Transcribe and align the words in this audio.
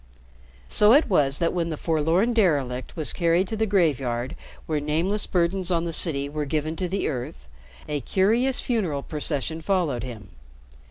So 0.67 0.93
it 0.93 1.07
was 1.07 1.37
that 1.37 1.53
when 1.53 1.69
the 1.69 1.77
forlorn 1.77 2.33
derelict 2.33 2.95
was 2.95 3.13
carried 3.13 3.47
to 3.49 3.55
the 3.55 3.67
graveyard 3.67 4.35
where 4.65 4.79
nameless 4.79 5.27
burdens 5.27 5.69
on 5.69 5.85
the 5.85 5.93
city 5.93 6.27
were 6.27 6.45
given 6.45 6.75
to 6.77 6.89
the 6.89 7.07
earth, 7.07 7.47
a 7.87 8.01
curious 8.01 8.61
funeral 8.61 9.03
procession 9.03 9.61
followed 9.61 10.01
him. 10.01 10.29